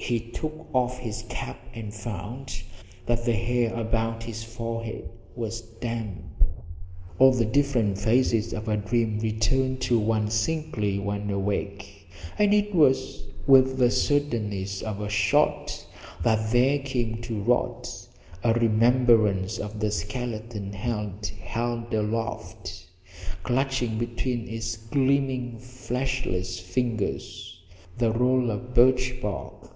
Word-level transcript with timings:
He 0.00 0.20
took 0.20 0.68
off 0.72 1.00
his 1.00 1.24
cap 1.28 1.58
and 1.74 1.92
found 1.92 2.62
that 3.06 3.24
the 3.24 3.32
hair 3.34 3.74
about 3.74 4.22
his 4.22 4.44
forehead 4.44 5.10
was 5.34 5.60
damp. 5.60 6.22
All 7.18 7.32
the 7.32 7.44
different 7.44 7.98
phases 7.98 8.54
of 8.54 8.68
a 8.68 8.76
dream 8.76 9.18
return 9.18 9.76
to 9.78 9.98
one 9.98 10.30
singly 10.30 11.00
when 11.00 11.28
awake, 11.30 12.08
and 12.38 12.54
it 12.54 12.72
was 12.74 13.24
with 13.48 13.76
the 13.78 13.90
suddenness 13.90 14.82
of 14.82 15.00
a 15.00 15.08
shot 15.08 15.84
that 16.22 16.52
there 16.52 16.78
came 16.78 17.20
to 17.22 17.42
Rod 17.42 17.88
a 18.44 18.54
remembrance 18.54 19.58
of 19.58 19.80
the 19.80 19.90
skeleton 19.90 20.72
hand 20.74 21.32
held 21.42 21.92
aloft, 21.92 22.86
clutching 23.42 23.98
between 23.98 24.48
its 24.48 24.76
gleaming 24.76 25.58
fleshless 25.58 26.60
fingers 26.60 27.60
the 27.98 28.12
roll 28.12 28.52
of 28.52 28.72
birch 28.74 29.20
bark. 29.20 29.74